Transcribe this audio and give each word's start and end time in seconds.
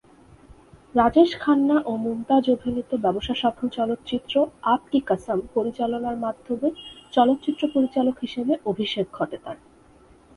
রাজেশ 0.95 1.31
খান্না 1.39 1.77
ও 1.85 1.91
মুমতাজ 1.97 2.45
অভিনীত 2.49 2.91
ব্যবসাসফল 2.95 3.67
চলচ্চিত্র 3.69 4.33
"আপ 4.65 4.81
কি 4.91 4.99
কসম" 5.07 5.39
পরিচালনার 5.55 6.17
মাধ্যমে 6.17 6.67
চলচ্চিত্র 7.13 7.61
পরিচালক 7.67 8.15
হিসেবে 8.19 8.53
অভিষেক 8.65 9.05
ঘটে 9.13 9.37
তার। 9.37 9.57